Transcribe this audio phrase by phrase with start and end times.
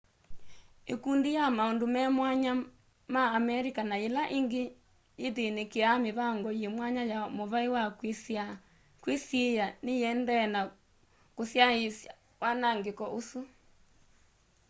[0.93, 2.51] ikundi ya maundu me mwanya
[3.13, 4.63] ma amerika na yila ingi
[5.27, 7.83] ythinikiaa mivango yi mwanya ya muvai wa
[9.03, 10.61] kwisiia niyiendee na
[11.35, 12.11] kusyaiisya
[12.41, 13.39] wanangiko usu